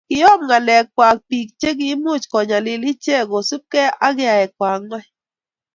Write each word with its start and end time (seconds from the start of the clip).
Kiom 0.09 0.39
ngalekwai 0.45 1.15
bik 1.27 1.49
che 1.59 1.69
kikimuch 1.77 2.25
kenyalil 2.31 2.81
ichek 2.91 3.25
kosubkei 3.31 3.95
ak 4.07 4.15
yaekwangai. 4.25 5.05